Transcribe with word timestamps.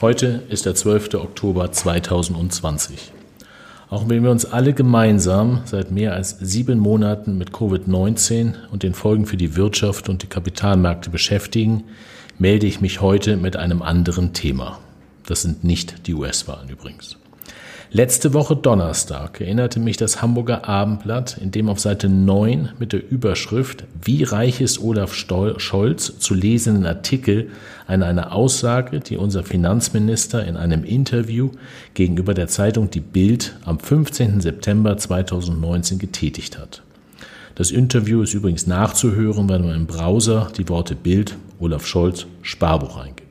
Heute 0.00 0.40
ist 0.48 0.64
der 0.64 0.74
12. 0.74 1.12
Oktober 1.16 1.72
2020. 1.72 3.12
Auch 3.90 4.08
wenn 4.08 4.22
wir 4.22 4.30
uns 4.30 4.46
alle 4.46 4.72
gemeinsam 4.72 5.60
seit 5.66 5.90
mehr 5.90 6.14
als 6.14 6.38
sieben 6.40 6.78
Monaten 6.78 7.36
mit 7.36 7.50
Covid-19 7.50 8.54
und 8.72 8.82
den 8.82 8.94
Folgen 8.94 9.26
für 9.26 9.36
die 9.36 9.56
Wirtschaft 9.56 10.08
und 10.08 10.22
die 10.22 10.26
Kapitalmärkte 10.26 11.10
beschäftigen, 11.10 11.84
melde 12.38 12.66
ich 12.66 12.80
mich 12.80 13.02
heute 13.02 13.36
mit 13.36 13.56
einem 13.56 13.82
anderen 13.82 14.32
Thema. 14.32 14.78
Das 15.26 15.42
sind 15.42 15.64
nicht 15.64 16.06
die 16.06 16.14
US-Wahlen 16.14 16.70
übrigens. 16.70 17.18
Letzte 17.92 18.34
Woche 18.34 18.54
Donnerstag 18.54 19.40
erinnerte 19.40 19.80
mich 19.80 19.96
das 19.96 20.22
Hamburger 20.22 20.68
Abendblatt, 20.68 21.38
in 21.38 21.50
dem 21.50 21.68
auf 21.68 21.80
Seite 21.80 22.08
9 22.08 22.74
mit 22.78 22.92
der 22.92 23.10
Überschrift 23.10 23.82
Wie 24.00 24.22
reich 24.22 24.60
ist 24.60 24.80
Olaf 24.80 25.12
Scholz 25.12 26.18
zu 26.20 26.34
lesenden 26.34 26.86
Artikel 26.86 27.48
an 27.88 28.04
eine 28.04 28.30
Aussage, 28.30 29.00
die 29.00 29.16
unser 29.16 29.42
Finanzminister 29.42 30.46
in 30.46 30.56
einem 30.56 30.84
Interview 30.84 31.50
gegenüber 31.94 32.32
der 32.32 32.46
Zeitung 32.46 32.90
Die 32.90 33.00
Bild 33.00 33.56
am 33.64 33.80
15. 33.80 34.40
September 34.40 34.96
2019 34.96 35.98
getätigt 35.98 36.60
hat. 36.60 36.82
Das 37.56 37.72
Interview 37.72 38.22
ist 38.22 38.34
übrigens 38.34 38.68
nachzuhören, 38.68 39.48
wenn 39.48 39.62
man 39.62 39.74
im 39.74 39.86
Browser 39.86 40.46
die 40.56 40.68
Worte 40.68 40.94
Bild 40.94 41.34
Olaf 41.58 41.88
Scholz 41.88 42.26
Sparbuch 42.42 42.98
eingibt. 42.98 43.29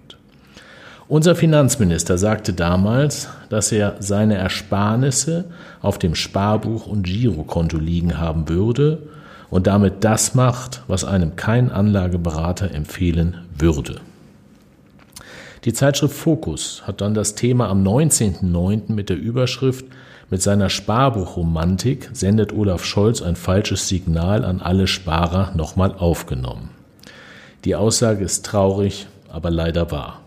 Unser 1.10 1.34
Finanzminister 1.36 2.20
sagte 2.20 2.54
damals, 2.54 3.30
dass 3.50 3.72
er 3.72 3.96
seine 3.98 4.36
Ersparnisse 4.36 5.46
auf 5.82 5.98
dem 5.98 6.14
Sparbuch 6.14 6.86
und 6.86 7.02
Girokonto 7.02 7.78
liegen 7.78 8.20
haben 8.20 8.48
würde 8.48 9.02
und 9.50 9.66
damit 9.66 10.04
das 10.04 10.36
macht, 10.36 10.84
was 10.86 11.04
einem 11.06 11.36
kein 11.36 11.72
Anlageberater 11.72 12.70
empfehlen 12.76 13.38
würde. 13.58 14.02
Die 15.66 15.74
Zeitschrift 15.74 16.14
Focus 16.14 16.84
hat 16.86 17.02
dann 17.02 17.16
das 17.16 17.34
Thema 17.34 17.70
am 17.70 17.84
19.09. 17.84 18.94
mit 18.94 19.10
der 19.10 19.18
Überschrift 19.18 19.86
Mit 20.30 20.44
seiner 20.44 20.70
Sparbuchromantik 20.70 22.12
sendet 22.14 22.54
Olaf 22.54 22.86
Scholz 22.86 23.24
ein 23.24 23.36
falsches 23.36 23.88
Signal 23.88 24.46
an 24.46 24.62
alle 24.62 24.86
Sparer 24.86 25.54
nochmal 25.56 25.92
aufgenommen. 25.92 26.70
Die 27.66 27.76
Aussage 27.76 28.24
ist 28.24 28.46
traurig, 28.46 29.08
aber 29.28 29.50
leider 29.50 29.90
wahr. 29.90 30.22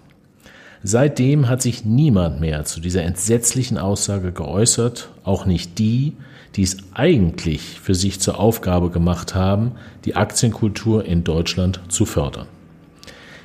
Seitdem 0.85 1.49
hat 1.49 1.63
sich 1.63 1.85
niemand 1.85 2.41
mehr 2.41 2.65
zu 2.65 2.81
dieser 2.81 3.03
entsetzlichen 3.03 3.79
Aussage 3.79 4.33
geäußert, 4.33 5.11
auch 5.23 5.47
nicht 5.47 5.79
die, 5.79 6.15
die 6.57 6.63
es 6.63 6.79
eigentlich 6.93 7.81
für 7.81 7.95
sich 7.95 8.19
zur 8.21 8.41
Aufgabe 8.41 8.91
gemacht 8.91 9.35
haben, 9.35 9.73
die 10.05 10.17
Aktienkultur 10.17 11.05
in 11.05 11.23
Deutschland 11.23 11.81
zu 11.89 12.05
fördern. 12.05 12.47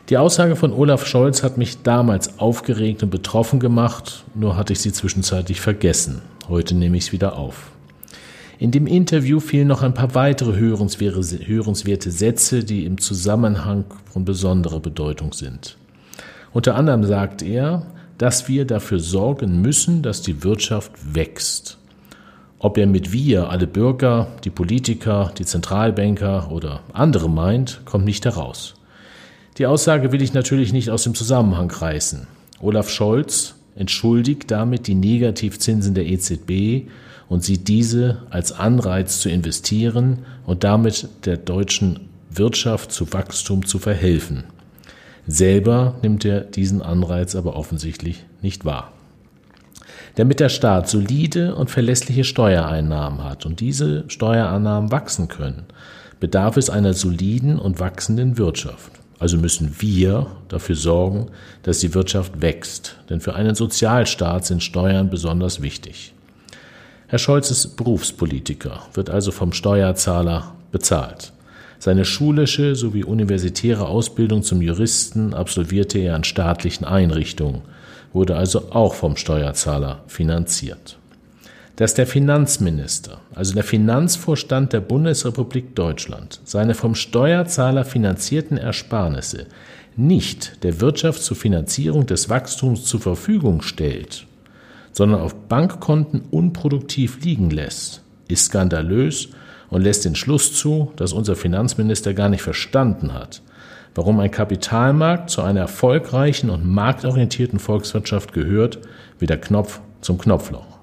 Die 0.10 0.18
Aussage 0.18 0.56
von 0.56 0.74
Olaf 0.74 1.06
Scholz 1.06 1.44
hat 1.44 1.58
mich 1.58 1.84
damals 1.84 2.40
aufgeregt 2.40 3.04
und 3.04 3.12
betroffen 3.12 3.60
gemacht, 3.60 4.24
nur 4.34 4.58
hatte 4.58 4.74
ich 4.74 4.80
sie 4.80 4.92
zwischenzeitlich 4.92 5.62
vergessen. 5.62 6.22
Heute 6.48 6.76
nehme 6.76 6.98
ich 6.98 7.06
es 7.06 7.12
wieder 7.12 7.38
auf. 7.38 7.72
In 8.58 8.72
dem 8.72 8.88
Interview 8.88 9.40
fielen 9.40 9.68
noch 9.68 9.84
ein 9.84 9.94
paar 9.94 10.16
weitere 10.16 10.56
hörenswerte 10.56 12.12
Sätze, 12.12 12.64
die 12.64 12.86
im 12.86 12.97
Zusammenhang 12.97 13.86
von 14.12 14.26
besonderer 14.26 14.80
Bedeutung 14.80 15.34
sind. 15.34 15.78
Unter 16.57 16.73
anderem 16.73 17.03
sagt 17.03 17.44
er, 17.44 17.85
dass 18.18 18.47
wir 18.47 18.66
dafür 18.66 18.97
sorgen 18.97 19.62
müssen, 19.62 20.01
dass 20.01 20.23
die 20.23 20.44
Wirtschaft 20.44 20.91
wächst. 21.13 21.78
Ob 22.57 22.79
er 22.79 22.88
mit 22.88 23.12
wir 23.12 23.51
alle 23.51 23.68
Bürger, 23.68 24.29
die 24.44 24.50
Politiker, 24.50 25.31
die 25.38 25.46
Zentralbanker 25.46 26.51
oder 26.51 26.79
andere 26.94 27.29
meint, 27.29 27.81
kommt 27.85 28.06
nicht 28.06 28.25
heraus. 28.25 28.73
Die 29.59 29.67
Aussage 29.67 30.12
will 30.12 30.23
ich 30.23 30.34
natürlich 30.34 30.73
nicht 30.73 30.90
aus 30.90 31.03
dem 31.03 31.13
Zusammenhang 31.13 31.69
reißen. 31.69 32.25
Olaf 32.59 32.90
Scholz 32.90 33.53
entschuldigt 33.75 34.50
damit 34.50 34.88
die 34.88 34.96
Negativzinsen 34.96 35.94
der 35.94 36.07
EZB 36.07 36.90
und 37.29 37.44
sieht 37.44 37.67
diese 37.67 38.23
als 38.31 38.51
Anreiz 38.51 39.19
zu 39.19 39.29
investieren 39.29 40.25
und 40.47 40.63
damit 40.63 41.07
der 41.25 41.38
deutschen 41.38 42.09
Wirtschaft 42.31 42.91
zu 42.91 43.13
Wachstum 43.13 43.63
zu 43.63 43.78
verhelfen. 43.78 44.46
Selber 45.28 45.96
nimmt 46.02 46.24
er 46.24 46.42
diesen 46.42 46.82
Anreiz 46.82 47.36
aber 47.36 47.56
offensichtlich 47.56 48.26
nicht 48.42 48.64
wahr. 48.64 48.94
Damit 50.16 50.40
der 50.40 50.50
Staat 50.50 50.90
solide 50.90 51.54
und 51.54 51.70
verlässliche 51.70 52.24
Steuereinnahmen 52.24 53.24
hat 53.24 53.46
und 53.46 53.60
diese 53.60 54.06
Steuereinnahmen 54.08 54.92
wachsen 54.92 55.28
können, 55.28 55.66
bedarf 56.20 56.58
es 56.58 56.70
einer 56.70 56.94
soliden 56.94 57.60
und 57.60 57.80
wachsenden 57.80 58.38
Wirtschaft. 58.38 58.92
Also 59.20 59.38
müssen 59.38 59.76
wir 59.80 60.28
dafür 60.48 60.76
sorgen, 60.76 61.28
dass 61.64 61.80
die 61.80 61.94
Wirtschaft 61.94 62.42
wächst, 62.42 62.98
denn 63.09 63.20
für 63.20 63.36
einen 63.36 63.56
Sozialstaat 63.56 64.46
sind 64.46 64.64
Steuern 64.64 65.09
besonders 65.09 65.62
wichtig. 65.62 66.14
Herr 67.08 67.20
Scholz 67.20 67.52
ist 67.52 67.76
Berufspolitiker, 67.78 68.82
wird 68.94 69.09
also 69.09 69.32
vom 69.32 69.54
Steuerzahler 69.54 70.54
bezahlt. 70.72 71.32
Seine 71.80 72.06
schulische 72.06 72.76
sowie 72.76 73.04
universitäre 73.04 73.88
Ausbildung 73.88 74.44
zum 74.44 74.62
Juristen 74.62 75.34
absolvierte 75.34 76.00
er 76.00 76.16
an 76.16 76.24
staatlichen 76.24 76.86
Einrichtungen, 76.86 77.62
wurde 78.14 78.36
also 78.36 78.72
auch 78.72 78.96
vom 78.96 79.16
Steuerzahler 79.16 80.04
finanziert. 80.08 80.98
Dass 81.76 81.94
der 81.94 82.08
Finanzminister, 82.08 83.22
also 83.36 83.54
der 83.54 83.64
Finanzvorstand 83.64 84.74
der 84.74 84.82
Bundesrepublik 84.82 85.76
Deutschland, 85.76 86.40
seine 86.44 86.74
vom 86.74 86.96
Steuerzahler 86.96 87.86
finanzierten 87.86 88.58
Ersparnisse 88.58 89.46
nicht 89.96 90.64
der 90.64 90.82
Wirtschaft 90.82 91.22
zur 91.22 91.38
Finanzierung 91.38 92.08
des 92.08 92.30
Wachstums 92.30 92.86
zur 92.86 93.00
Verfügung 93.00 93.62
stellt, 93.62 94.26
sondern 94.92 95.22
auf 95.22 95.36
Bankkonten 95.36 96.22
unproduktiv 96.32 97.24
liegen 97.24 97.52
lässt, 97.52 98.02
ist 98.28 98.46
skandalös 98.46 99.30
und 99.69 99.81
lässt 99.81 100.05
den 100.05 100.16
Schluss 100.16 100.53
zu, 100.53 100.91
dass 100.95 101.13
unser 101.13 101.35
Finanzminister 101.35 102.13
gar 102.13 102.29
nicht 102.29 102.41
verstanden 102.41 103.13
hat, 103.13 103.41
warum 103.95 104.19
ein 104.19 104.31
Kapitalmarkt 104.31 105.29
zu 105.29 105.41
einer 105.41 105.61
erfolgreichen 105.61 106.50
und 106.50 106.66
marktorientierten 106.66 107.59
Volkswirtschaft 107.59 108.33
gehört, 108.33 108.79
wie 109.19 109.25
der 109.25 109.41
Knopf 109.41 109.81
zum 110.01 110.17
Knopfloch. 110.17 110.78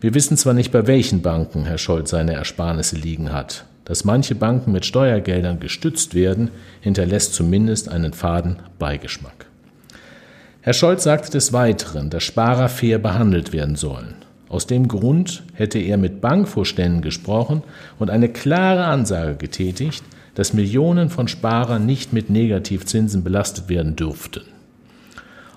Wir 0.00 0.14
wissen 0.14 0.36
zwar 0.36 0.52
nicht, 0.52 0.72
bei 0.72 0.86
welchen 0.86 1.22
Banken 1.22 1.64
Herr 1.64 1.78
Scholz 1.78 2.10
seine 2.10 2.32
Ersparnisse 2.32 2.96
liegen 2.96 3.32
hat. 3.32 3.66
Dass 3.84 4.04
manche 4.04 4.34
Banken 4.34 4.72
mit 4.72 4.84
Steuergeldern 4.84 5.60
gestützt 5.60 6.14
werden, 6.14 6.50
hinterlässt 6.80 7.34
zumindest 7.34 7.88
einen 7.88 8.12
faden 8.12 8.56
Beigeschmack. 8.78 9.46
Herr 10.60 10.72
Scholz 10.72 11.02
sagte 11.04 11.30
des 11.30 11.52
Weiteren, 11.52 12.10
dass 12.10 12.22
Sparer 12.22 12.68
fair 12.68 12.98
behandelt 12.98 13.52
werden 13.52 13.74
sollen. 13.74 14.14
Aus 14.52 14.66
dem 14.66 14.86
Grund 14.86 15.44
hätte 15.54 15.78
er 15.78 15.96
mit 15.96 16.20
Bankvorständen 16.20 17.00
gesprochen 17.00 17.62
und 17.98 18.10
eine 18.10 18.28
klare 18.28 18.84
Ansage 18.84 19.36
getätigt, 19.36 20.04
dass 20.34 20.52
Millionen 20.52 21.08
von 21.08 21.26
Sparern 21.26 21.86
nicht 21.86 22.12
mit 22.12 22.28
Negativzinsen 22.28 23.24
belastet 23.24 23.70
werden 23.70 23.96
dürften. 23.96 24.42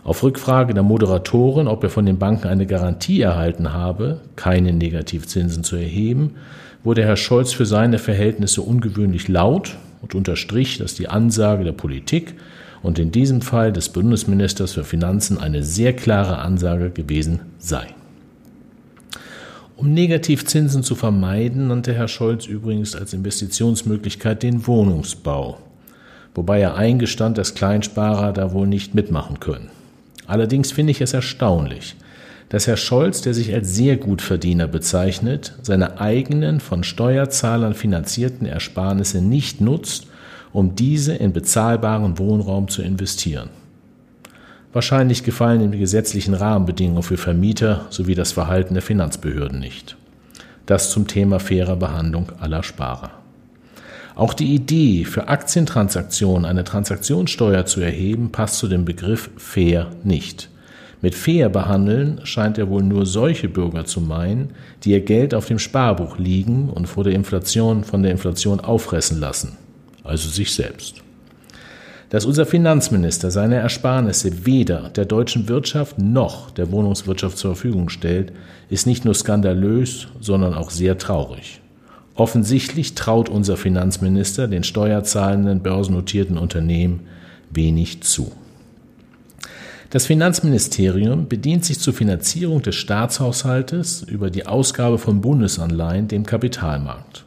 Auf 0.06 0.24
Rückfrage 0.24 0.74
der 0.74 0.84
Moderatorin, 0.84 1.68
ob 1.68 1.84
er 1.84 1.90
von 1.90 2.06
den 2.06 2.20
Banken 2.20 2.48
eine 2.48 2.66
Garantie 2.66 3.20
erhalten 3.20 3.74
habe, 3.74 4.22
keine 4.38 4.72
Negativzinsen 4.72 5.66
zu 5.66 5.76
erheben, 5.76 6.36
wurde 6.86 7.04
Herr 7.04 7.18
Scholz 7.18 7.52
für 7.52 7.66
seine 7.66 7.98
Verhältnisse 7.98 8.62
ungewöhnlich 8.62 9.28
laut 9.28 9.76
und 10.02 10.16
unterstrich, 10.16 10.78
dass 10.78 10.96
die 10.96 11.10
Ansage 11.10 11.66
der 11.66 11.74
Politik 11.74 12.36
und 12.82 12.98
in 12.98 13.12
diesem 13.12 13.42
Fall 13.42 13.74
des 13.74 13.90
Bundesministers 13.90 14.72
für 14.72 14.86
Finanzen 14.86 15.38
eine 15.38 15.64
sehr 15.64 15.92
klare 15.92 16.38
Ansage 16.38 16.92
gewesen 16.92 17.42
sei. 17.58 17.88
Um 19.78 19.94
Negativzinsen 19.94 20.84
zu 20.84 20.96
vermeiden, 20.96 21.68
nannte 21.68 21.94
Herr 21.94 22.08
Scholz 22.08 22.46
übrigens 22.46 22.96
als 22.96 23.14
Investitionsmöglichkeit 23.14 24.42
den 24.42 24.66
Wohnungsbau, 24.68 25.60
wobei 26.34 26.62
er 26.62 26.76
eingestand, 26.76 27.38
dass 27.38 27.56
Kleinsparer 27.56 28.32
da 28.32 28.54
wohl 28.54 28.68
nicht 28.68 28.96
mitmachen 28.96 29.42
können. 29.42 29.70
Allerdings 30.28 30.72
finde 30.72 30.92
ich 30.92 31.02
es 31.02 31.14
erstaunlich, 31.14 31.96
dass 32.48 32.68
Herr 32.68 32.78
Scholz, 32.78 33.22
der 33.22 33.34
sich 33.34 33.54
als 33.54 33.76
sehr 33.76 33.98
gut 33.98 34.22
Verdiener 34.22 34.68
bezeichnet, 34.68 35.54
seine 35.62 36.00
eigenen 36.00 36.62
von 36.62 36.86
Steuerzahlern 36.86 37.74
finanzierten 37.74 38.48
Ersparnisse 38.48 39.22
nicht 39.22 39.60
nutzt, 39.60 40.08
um 40.54 40.76
diese 40.76 41.16
in 41.16 41.34
bezahlbaren 41.34 42.18
Wohnraum 42.18 42.70
zu 42.70 42.82
investieren. 42.82 43.50
Wahrscheinlich 44.76 45.24
gefallen 45.24 45.62
ihm 45.62 45.72
die 45.72 45.80
gesetzlichen 45.80 46.34
Rahmenbedingungen 46.34 47.02
für 47.02 47.16
Vermieter 47.16 47.86
sowie 47.92 48.14
das 48.14 48.34
Verhalten 48.34 48.74
der 48.74 48.84
Finanzbehörden 48.84 49.58
nicht. 49.58 49.96
Das 50.66 50.90
zum 50.90 51.08
Thema 51.08 51.40
fairer 51.40 51.78
Behandlung 51.78 52.34
aller 52.42 52.62
Sparer. 52.62 53.12
Auch 54.16 54.34
die 54.34 54.54
Idee, 54.54 55.06
für 55.06 55.30
Aktientransaktionen 55.30 56.44
eine 56.44 56.66
Transaktionssteuer 56.66 57.66
zu 57.66 57.80
erheben, 57.80 58.34
passt 58.34 58.58
zu 58.58 58.68
dem 58.68 58.84
Begriff 58.84 59.30
fair 59.38 59.92
nicht. 60.04 60.50
Mit 61.02 61.16
fair 61.16 61.48
behandeln 61.48 62.20
scheint 62.26 62.58
er 62.58 62.70
wohl 62.70 62.84
nur 62.84 63.06
solche 63.06 63.48
Bürger 63.48 63.86
zu 63.86 64.02
meinen, 64.02 64.50
die 64.84 64.92
ihr 64.92 65.00
Geld 65.06 65.34
auf 65.34 65.46
dem 65.46 65.58
Sparbuch 65.60 66.18
liegen 66.18 66.70
und 66.70 66.88
vor 66.88 67.06
der 67.06 67.14
Inflation 67.14 67.86
von 67.86 68.04
der 68.04 68.12
Inflation 68.12 68.60
auffressen 68.60 69.22
lassen, 69.22 69.56
also 70.04 70.28
sich 70.28 70.54
selbst. 70.54 71.05
Dass 72.16 72.24
unser 72.24 72.46
Finanzminister 72.46 73.30
seine 73.30 73.56
Ersparnisse 73.56 74.46
weder 74.46 74.88
der 74.88 75.04
deutschen 75.04 75.50
Wirtschaft 75.50 76.00
noch 76.00 76.50
der 76.50 76.72
Wohnungswirtschaft 76.72 77.38
zur 77.38 77.56
Verfügung 77.56 77.90
stellt, 77.90 78.32
ist 78.70 78.88
nicht 78.88 79.04
nur 79.04 79.14
skandalös, 79.14 80.08
sondern 80.22 80.54
auch 80.54 80.70
sehr 80.70 80.98
traurig. 80.98 81.60
Offensichtlich 82.16 82.96
traut 82.96 83.28
unser 83.28 83.58
Finanzminister 83.58 84.48
den 84.48 84.64
steuerzahlenden 84.64 85.60
börsennotierten 85.60 86.38
Unternehmen 86.38 87.02
wenig 87.52 88.02
zu. 88.04 88.32
Das 89.90 90.06
Finanzministerium 90.06 91.28
bedient 91.28 91.66
sich 91.66 91.80
zur 91.80 91.94
Finanzierung 91.94 92.62
des 92.62 92.76
Staatshaushaltes 92.76 94.04
über 94.04 94.30
die 94.30 94.46
Ausgabe 94.46 95.00
von 95.00 95.20
Bundesanleihen 95.20 96.08
dem 96.08 96.26
Kapitalmarkt. 96.26 97.26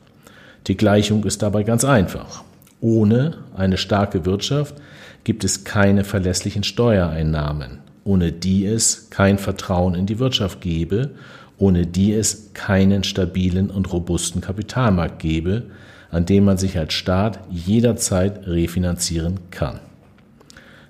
Die 0.67 0.79
Gleichung 0.79 1.25
ist 1.25 1.43
dabei 1.43 1.63
ganz 1.63 1.85
einfach. 1.85 2.48
Ohne 2.81 3.39
eine 3.57 3.77
starke 3.77 4.25
Wirtschaft 4.25 4.77
gibt 5.25 5.45
es 5.45 5.65
keine 5.65 6.05
verlässlichen 6.05 6.63
Steuereinnahmen, 6.63 7.79
ohne 8.05 8.33
die 8.33 8.67
es 8.67 9.11
kein 9.11 9.39
Vertrauen 9.39 9.95
in 9.95 10.07
die 10.07 10.19
Wirtschaft 10.19 10.61
gebe 10.61 11.11
ohne 11.59 11.87
die 11.87 12.15
es 12.15 12.51
keinen 12.55 13.05
stabilen 13.05 13.71
und 13.71 13.93
robusten 13.93 14.41
Kapitalmarkt 14.41 15.19
gäbe, 15.19 15.65
an 16.11 16.25
dem 16.25 16.45
man 16.45 16.57
sich 16.57 16.79
als 16.79 16.95
Staat 16.95 17.41
jederzeit 17.51 18.47
refinanzieren 18.47 19.41
kann. 19.51 19.81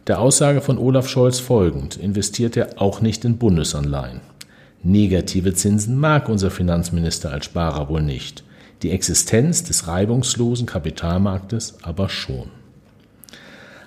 Der 0.06 0.20
Aussage 0.20 0.60
von 0.60 0.78
Olaf 0.78 1.08
Scholz 1.08 1.40
folgend 1.40 1.96
investiert 1.96 2.56
er 2.56 2.80
auch 2.80 3.00
nicht 3.00 3.24
in 3.24 3.38
Bundesanleihen. 3.38 4.20
Negative 4.82 5.54
Zinsen 5.54 5.98
mag 5.98 6.28
unser 6.28 6.50
Finanzminister 6.50 7.32
als 7.32 7.46
Sparer 7.46 7.88
wohl 7.88 8.02
nicht, 8.02 8.44
die 8.82 8.90
Existenz 8.90 9.64
des 9.64 9.86
reibungslosen 9.88 10.66
Kapitalmarktes 10.66 11.78
aber 11.82 12.08
schon. 12.08 12.50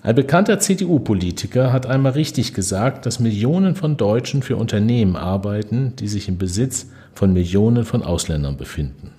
Ein 0.03 0.15
bekannter 0.15 0.59
CDU-Politiker 0.59 1.71
hat 1.71 1.85
einmal 1.85 2.13
richtig 2.13 2.55
gesagt, 2.55 3.05
dass 3.05 3.19
Millionen 3.19 3.75
von 3.75 3.97
Deutschen 3.97 4.41
für 4.41 4.55
Unternehmen 4.55 5.15
arbeiten, 5.15 5.95
die 5.97 6.07
sich 6.07 6.27
im 6.27 6.39
Besitz 6.39 6.87
von 7.13 7.33
Millionen 7.33 7.85
von 7.85 8.01
Ausländern 8.01 8.57
befinden. 8.57 9.11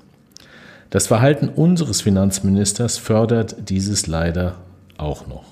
Das 0.90 1.06
Verhalten 1.06 1.48
unseres 1.48 2.00
Finanzministers 2.00 2.98
fördert 2.98 3.70
dieses 3.70 4.08
leider 4.08 4.56
auch 4.98 5.26
noch. 5.28 5.44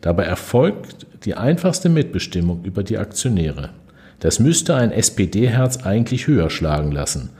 Dabei 0.00 0.24
erfolgt 0.24 1.06
die 1.24 1.34
einfachste 1.34 1.88
Mitbestimmung 1.88 2.64
über 2.64 2.82
die 2.82 2.98
Aktionäre. 2.98 3.70
Das 4.18 4.40
müsste 4.40 4.74
ein 4.74 4.90
SPD-Herz 4.90 5.84
eigentlich 5.84 6.26
höher 6.26 6.50
schlagen 6.50 6.90
lassen, 6.90 7.30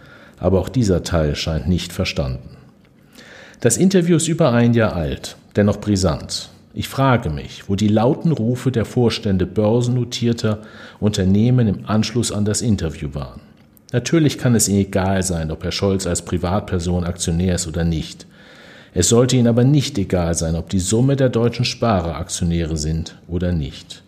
aber 0.43 0.59
auch 0.59 0.69
dieser 0.69 1.05
Teil 1.05 1.37
scheint 1.37 1.69
nicht 1.69 1.93
verstanden. 1.93 2.57
Das 3.61 3.77
Interview 3.77 4.17
ist 4.17 4.27
über 4.27 4.51
ein 4.53 4.75
Jahr 4.75 4.97
alt, 4.97 5.37
dennoch 5.55 5.77
brisant. 5.81 6.49
Ich 6.75 6.89
frage 6.89 7.31
mich, 7.31 7.69
wo 7.69 7.77
die 7.77 7.87
lauten 7.87 8.33
Rufe 8.33 8.73
der 8.73 8.85
Vorstände 8.85 9.47
börsennotierter 9.47 10.63
Unternehmen 10.99 11.69
im 11.69 11.87
Anschluss 11.87 12.33
an 12.33 12.45
das 12.45 12.61
Interview 12.61 13.11
waren. 13.13 13.41
Natürlich 13.93 14.37
kann 14.37 14.57
es 14.57 14.69
Ihnen 14.69 14.81
egal 14.81 15.23
sein, 15.23 15.53
ob 15.53 15.63
Herr 15.63 15.71
Scholz 15.71 16.09
als 16.09 16.23
Privatperson 16.23 17.05
Aktionär 17.05 17.55
ist 17.55 17.69
oder 17.69 17.85
nicht. 17.85 18.27
Es 18.95 19.11
sollte 19.11 19.37
Ihnen 19.37 19.47
aber 19.47 19.63
nicht 19.63 19.97
egal 19.97 20.35
sein, 20.35 20.57
ob 20.57 20.71
die 20.71 20.81
Summe 20.81 21.15
der 21.15 21.29
deutschen 21.29 21.65
Sparer 21.65 22.17
Aktionäre 22.17 22.77
sind 22.77 23.17
oder 23.29 23.53
nicht. 23.53 24.03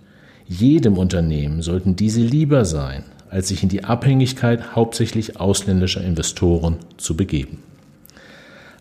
Jedem 0.48 0.98
Unternehmen 0.98 1.62
sollten 1.62 1.94
diese 1.94 2.22
lieber 2.22 2.64
sein, 2.64 3.04
als 3.34 3.48
sich 3.48 3.64
in 3.64 3.68
die 3.68 3.82
Abhängigkeit 3.82 4.76
hauptsächlich 4.76 5.40
ausländischer 5.40 6.00
Investoren 6.00 6.76
zu 6.98 7.16
begeben. 7.16 7.64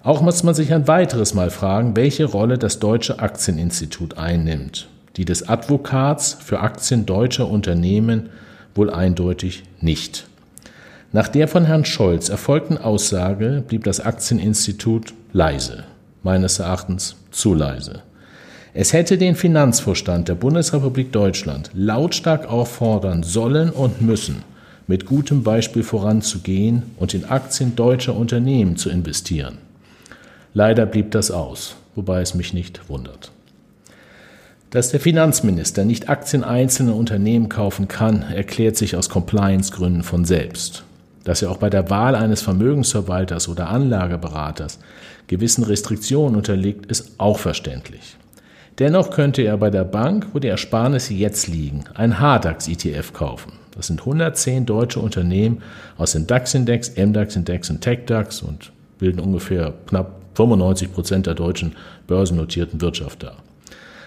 Auch 0.03 0.21
muss 0.21 0.44
man 0.44 0.53
sich 0.53 0.71
ein 0.71 0.88
weiteres 0.88 1.33
Mal 1.33 1.50
fragen, 1.50 1.95
welche 1.95 2.25
Rolle 2.25 2.59
das 2.59 2.77
Deutsche 2.77 3.17
Aktieninstitut 3.17 4.19
einnimmt. 4.19 4.88
Die 5.17 5.25
des 5.25 5.50
Advokats 5.50 6.38
für 6.39 6.59
Aktien 6.59 7.07
deutscher 7.07 7.50
Unternehmen 7.50 8.29
wohl 8.75 8.91
eindeutig 8.91 9.63
nicht. 9.81 10.27
Nach 11.11 11.29
der 11.29 11.47
von 11.47 11.65
Herrn 11.65 11.85
Scholz 11.85 12.29
erfolgten 12.29 12.77
Aussage 12.77 13.63
blieb 13.67 13.85
das 13.85 14.01
Aktieninstitut 14.01 15.15
leise, 15.31 15.83
meines 16.21 16.59
Erachtens 16.59 17.15
zu 17.31 17.55
leise. 17.55 18.03
Es 18.75 18.91
hätte 18.91 19.19
den 19.19 19.35
Finanzvorstand 19.35 20.29
der 20.29 20.33
Bundesrepublik 20.33 21.11
Deutschland 21.11 21.69
lautstark 21.75 22.47
auffordern 22.49 23.21
sollen 23.21 23.69
und 23.69 24.01
müssen, 24.01 24.43
mit 24.87 25.05
gutem 25.05 25.43
Beispiel 25.43 25.83
voranzugehen 25.83 26.81
und 26.97 27.13
in 27.13 27.25
Aktien 27.25 27.75
deutscher 27.75 28.15
Unternehmen 28.15 28.75
zu 28.75 28.89
investieren. 28.89 29.59
Leider 30.55 30.87
blieb 30.87 31.11
das 31.11 31.29
aus, 31.29 31.75
wobei 31.93 32.21
es 32.21 32.33
mich 32.33 32.55
nicht 32.55 32.89
wundert. 32.89 33.31
Dass 34.71 34.89
der 34.89 34.99
Finanzminister 34.99 35.85
nicht 35.85 36.09
Aktien 36.09 36.43
einzelner 36.43 36.95
Unternehmen 36.95 37.49
kaufen 37.49 37.87
kann, 37.87 38.23
erklärt 38.23 38.75
sich 38.75 38.95
aus 38.95 39.07
Compliance-Gründen 39.07 40.01
von 40.01 40.25
selbst. 40.25 40.83
Dass 41.25 41.43
er 41.43 41.51
auch 41.51 41.57
bei 41.57 41.69
der 41.69 41.91
Wahl 41.91 42.15
eines 42.15 42.41
Vermögensverwalters 42.41 43.47
oder 43.49 43.69
Anlageberaters 43.69 44.79
gewissen 45.27 45.63
Restriktionen 45.63 46.35
unterliegt, 46.35 46.87
ist 46.87 47.11
auch 47.19 47.37
verständlich. 47.37 48.17
Dennoch 48.79 49.11
könnte 49.11 49.43
er 49.43 49.57
bei 49.57 49.69
der 49.69 49.83
Bank, 49.83 50.27
wo 50.33 50.39
die 50.39 50.47
Ersparnisse 50.47 51.13
jetzt 51.13 51.47
liegen, 51.47 51.83
ein 51.93 52.15
HDAX-ETF 52.19 53.13
kaufen. 53.13 53.53
Das 53.75 53.87
sind 53.87 54.01
110 54.01 54.65
deutsche 54.65 54.99
Unternehmen 54.99 55.61
aus 55.97 56.13
dem 56.13 56.27
DAX-Index, 56.27 56.95
MDAX-Index 56.95 57.69
und 57.69 57.81
TechDAX 57.81 58.41
und 58.41 58.71
bilden 58.99 59.19
ungefähr 59.19 59.73
knapp 59.87 60.21
95 60.35 60.91
Prozent 60.91 61.27
der 61.27 61.35
deutschen 61.35 61.75
börsennotierten 62.07 62.81
Wirtschaft 62.81 63.23
dar 63.23 63.37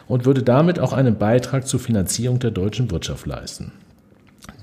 und 0.08 0.24
würde 0.24 0.42
damit 0.42 0.78
auch 0.78 0.92
einen 0.92 1.16
Beitrag 1.16 1.66
zur 1.66 1.80
Finanzierung 1.80 2.38
der 2.38 2.50
deutschen 2.50 2.90
Wirtschaft 2.90 3.26
leisten. 3.26 3.72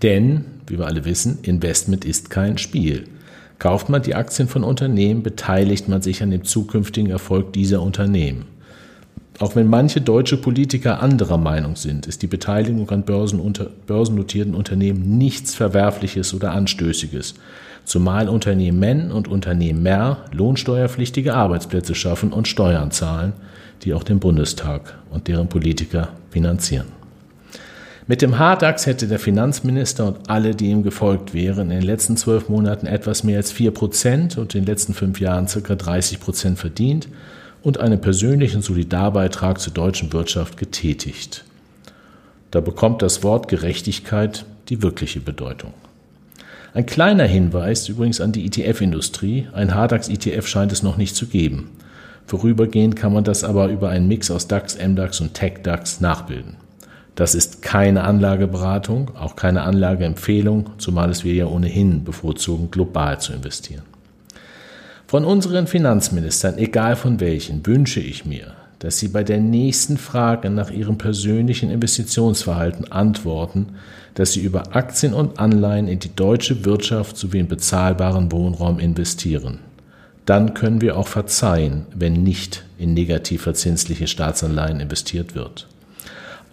Denn, 0.02 0.46
wie 0.68 0.78
wir 0.78 0.88
alle 0.88 1.06
wissen, 1.06 1.40
Investment 1.44 2.06
ist 2.06 2.30
kein 2.30 2.58
Spiel. 2.58 3.06
Kauft 3.60 3.90
man 3.90 4.02
die 4.02 4.16
Aktien 4.16 4.48
von 4.48 4.64
Unternehmen, 4.64 5.24
beteiligt 5.24 5.88
man 5.88 6.02
sich 6.02 6.22
an 6.24 6.32
dem 6.32 6.44
zukünftigen 6.44 7.10
Erfolg 7.10 7.54
dieser 7.54 7.82
Unternehmen. 7.82 8.46
Auch 9.40 9.56
wenn 9.56 9.68
manche 9.68 10.00
deutsche 10.00 10.38
Politiker 10.38 11.02
anderer 11.02 11.38
Meinung 11.38 11.76
sind, 11.76 12.06
ist 12.06 12.22
die 12.22 12.28
Beteiligung 12.28 12.90
an 12.92 13.04
börsennotierten 13.04 14.54
Unternehmen 14.54 15.18
nichts 15.18 15.56
Verwerfliches 15.56 16.34
oder 16.36 16.52
Anstößiges, 16.52 17.34
zumal 17.84 18.30
Unternehmen 18.30 19.12
und 19.12 19.28
Unternehmer 19.28 20.26
lohnsteuerpflichtige 20.32 21.34
Arbeitsplätze 21.34 21.96
schaffen 21.96 22.32
und 22.32 22.48
Steuern 22.48 22.92
zahlen, 22.92 23.34
die 23.82 23.96
auch 23.96 24.04
den 24.04 24.20
Bundestag 24.20 25.00
und 25.10 25.28
deren 25.28 25.50
Politiker 25.50 26.10
finanzieren. 26.30 26.88
Mit 28.06 28.22
dem 28.22 28.38
Hardax 28.38 28.86
hätte 28.86 29.08
der 29.08 29.18
Finanzminister 29.18 30.08
und 30.08 30.30
alle, 30.30 30.54
die 30.54 30.70
ihm 30.70 30.84
gefolgt 30.84 31.34
wären, 31.34 31.72
in 31.72 31.80
den 31.80 31.88
letzten 31.88 32.18
zwölf 32.18 32.50
Monaten 32.50 32.86
etwas 32.86 33.24
mehr 33.24 33.38
als 33.38 33.52
vier 33.52 33.72
Prozent 33.72 34.38
und 34.38 34.54
in 34.54 34.62
den 34.62 34.68
letzten 34.68 34.94
fünf 34.94 35.20
Jahren 35.22 35.48
circa 35.48 35.76
30 35.76 36.20
Prozent 36.20 36.60
verdient 36.60 37.08
und 37.64 37.80
einen 37.80 38.02
persönlichen 38.02 38.62
Solidarbeitrag 38.62 39.60
zur 39.60 39.74
deutschen 39.74 40.14
Wirtschaft 40.14 40.58
getätigt. 40.58 41.46
Da 42.52 42.60
bekommt 42.60 43.02
das 43.02 43.24
Wort 43.24 43.48
Gerechtigkeit 43.48 44.46
die 44.70 44.84
wirkliche 44.84 45.22
Bedeutung. 45.22 45.74
Ein 46.74 46.86
kleiner 46.86 47.26
Hinweis 47.26 47.88
übrigens 47.88 48.20
an 48.20 48.32
die 48.32 48.46
ETF-Industrie. 48.46 49.48
Ein 49.54 49.70
HDAX-ETF 49.70 50.48
scheint 50.48 50.72
es 50.72 50.84
noch 50.84 50.98
nicht 50.98 51.16
zu 51.16 51.28
geben. 51.28 51.70
Vorübergehend 52.26 52.96
kann 52.96 53.14
man 53.14 53.24
das 53.24 53.44
aber 53.44 53.68
über 53.68 53.90
einen 53.90 54.08
Mix 54.08 54.32
aus 54.32 54.48
DAX, 54.48 54.78
MDAX 54.78 55.22
und 55.22 55.34
TechDAX 55.34 56.02
nachbilden. 56.02 56.56
Das 57.16 57.36
ist 57.36 57.62
keine 57.62 58.04
Anlageberatung, 58.04 59.16
auch 59.16 59.36
keine 59.36 59.62
Anlageempfehlung, 59.64 60.72
zumal 60.80 61.12
es 61.12 61.24
wir 61.24 61.34
ja 61.34 61.46
ohnehin 61.46 62.04
bevorzugen, 62.04 62.72
global 62.72 63.22
zu 63.22 63.34
investieren. 63.34 63.84
Von 65.08 65.26
unseren 65.26 65.68
Finanzministern, 65.68 66.58
egal 66.58 66.96
von 66.96 67.20
welchen, 67.20 67.66
wünsche 67.66 68.00
ich 68.00 68.26
mir, 68.26 68.54
dass 68.80 69.00
sie 69.00 69.10
bei 69.10 69.24
der 69.24 69.40
nächsten 69.40 69.98
Frage 69.98 70.50
nach 70.50 70.72
ihrem 70.72 70.98
persönlichen 70.98 71.70
Investitionsverhalten 71.70 72.92
antworten, 72.92 73.76
dass 74.16 74.34
sie 74.34 74.42
über 74.42 74.76
Aktien 74.76 75.14
und 75.14 75.40
Anleihen 75.40 75.88
in 75.88 76.00
die 76.00 76.16
deutsche 76.16 76.66
Wirtschaft 76.66 77.18
sowie 77.18 77.40
in 77.40 77.48
bezahlbaren 77.48 78.32
Wohnraum 78.32 78.80
investieren. 78.80 79.60
Dann 80.26 80.54
können 80.54 80.82
wir 80.82 80.98
auch 80.98 81.08
verzeihen, 81.08 81.86
wenn 81.94 82.24
nicht 82.24 82.64
in 82.78 82.94
negativ 82.94 83.44
verzinsliche 83.44 84.08
Staatsanleihen 84.08 84.80
investiert 84.80 85.36
wird. 85.36 85.68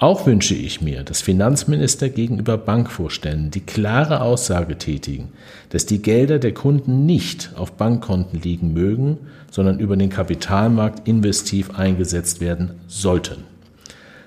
Auch 0.00 0.25
wünsche 0.25 0.54
ich 0.54 0.80
mir, 0.80 1.02
dass 1.04 1.21
Finanzminister 1.21 2.09
gegenüber 2.09 2.57
Bankvorständen 2.57 3.50
die 3.50 3.61
klare 3.61 4.23
Aussage 4.23 4.78
tätigen, 4.78 5.28
dass 5.69 5.85
die 5.85 6.00
Gelder 6.00 6.38
der 6.38 6.54
Kunden 6.54 7.04
nicht 7.04 7.50
auf 7.54 7.73
Bankkonten 7.73 8.40
liegen 8.40 8.73
mögen, 8.73 9.19
sondern 9.50 9.78
über 9.78 9.99
den 9.99 10.09
Kapitalmarkt 10.09 11.07
investiv 11.07 11.78
eingesetzt 11.78 12.40
werden 12.40 12.80
sollten. 12.87 13.45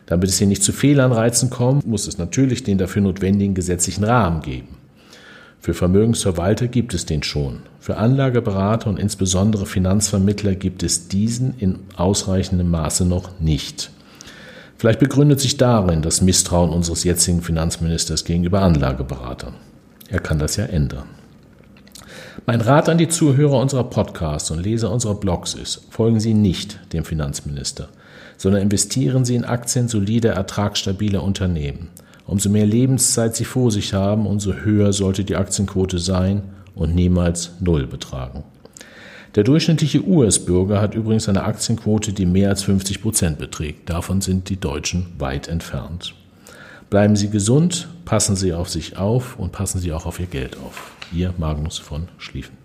Damit 0.06 0.30
es 0.30 0.38
hier 0.38 0.46
nicht 0.46 0.62
zu 0.62 0.74
Fehlanreizen 0.74 1.50
kommt, 1.50 1.88
muss 1.88 2.06
es 2.06 2.20
natürlich 2.20 2.62
den 2.62 2.77
dafür 2.77 3.01
notwendigen 3.01 3.56
gesetzlichen 3.56 4.03
Rahmen 4.03 4.44
geben. 4.44 4.68
Für 5.60 5.74
Vermögensverwalter 5.74 6.68
gibt 6.68 6.94
es 6.94 7.08
den 7.08 7.24
schon. 7.24 7.62
Für 7.80 7.98
Anlageberater 7.98 8.92
und 8.92 9.00
insbesondere 9.00 9.65
Finanzvermittler 9.65 10.53
gibt 10.53 10.84
es 10.84 11.08
diesen 11.08 11.56
in 11.58 11.80
ausreichendem 11.96 12.70
Maße 12.70 13.06
noch 13.06 13.39
nicht. 13.39 13.89
Vielleicht 14.83 14.99
begründet 14.99 15.39
sich 15.39 15.55
darin 15.55 16.01
das 16.01 16.21
Misstrauen 16.21 16.71
unseres 16.71 17.05
jetzigen 17.05 17.41
Finanzministers 17.41 18.25
gegenüber 18.25 18.63
Anlageberatern. 18.63 19.53
Er 20.09 20.19
kann 20.19 20.39
das 20.39 20.57
ja 20.57 20.65
ändern. 20.65 21.05
Mein 22.45 22.59
Rat 22.59 22.89
an 22.89 22.97
die 22.97 23.07
Zuhörer 23.07 23.61
unserer 23.61 23.85
Podcasts 23.85 24.51
und 24.51 24.61
Leser 24.61 24.91
unserer 24.91 25.15
Blogs 25.15 25.53
ist, 25.53 25.87
folgen 25.89 26.19
Sie 26.19 26.33
nicht 26.33 26.81
dem 26.91 27.05
Finanzminister, 27.05 27.87
sondern 28.35 28.61
investieren 28.61 29.23
Sie 29.23 29.35
in 29.35 29.45
Aktien 29.45 29.87
solider, 29.87 30.33
ertragsstabiler 30.33 31.23
Unternehmen. 31.23 31.87
Umso 32.27 32.49
mehr 32.49 32.65
Lebenszeit 32.65 33.37
Sie 33.37 33.45
vor 33.45 33.71
sich 33.71 33.93
haben, 33.93 34.27
umso 34.27 34.51
höher 34.51 34.91
sollte 34.91 35.23
die 35.23 35.37
Aktienquote 35.37 35.97
sein 35.97 36.43
und 36.75 36.93
niemals 36.93 37.51
Null 37.61 37.87
betragen. 37.87 38.43
Der 39.35 39.43
durchschnittliche 39.43 40.05
US-Bürger 40.05 40.79
hat 40.79 40.93
übrigens 40.93 41.27
eine 41.27 41.43
Aktienquote, 41.43 42.13
die 42.13 42.27
mehr 42.27 42.49
als 42.49 42.63
50 42.63 43.01
Prozent 43.01 43.39
beträgt. 43.39 43.89
Davon 43.89 44.21
sind 44.21 44.49
die 44.49 44.59
Deutschen 44.59 45.07
weit 45.17 45.47
entfernt. 45.47 46.13
Bleiben 46.91 47.15
Sie 47.15 47.31
gesund, 47.31 47.87
passen 48.05 48.35
Sie 48.35 48.53
auf 48.53 48.69
sich 48.69 48.97
auf 48.97 49.39
und 49.39 49.51
passen 49.51 49.79
Sie 49.79 49.91
auch 49.91 50.05
auf 50.05 50.19
Ihr 50.19 50.27
Geld 50.27 50.57
auf. 50.57 50.91
Ihr 51.11 51.33
Magnus 51.39 51.79
von 51.79 52.09
Schlieffen. 52.19 52.62